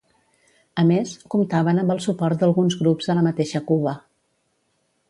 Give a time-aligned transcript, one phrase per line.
[0.83, 3.97] A més, comptaven amb el suport d'alguns grups a la mateixa Cuba.